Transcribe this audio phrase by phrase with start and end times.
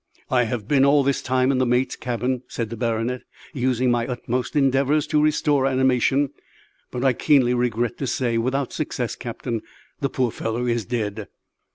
[0.31, 3.21] "I have been all this time in the mate's cabin," said the baronet,
[3.53, 6.31] "using my utmost endeavours to restore animation,
[6.89, 9.15] but, I keenly regret to say, without success.
[9.15, 9.61] Captain,
[9.99, 11.27] the poor fellow is dead!"